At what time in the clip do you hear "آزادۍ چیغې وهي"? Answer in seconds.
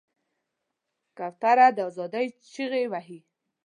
1.89-3.19